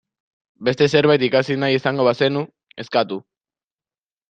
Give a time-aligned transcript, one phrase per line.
[0.69, 2.45] Beste zerbait ikasi nahi izango bazenu,
[2.87, 3.21] eskatu.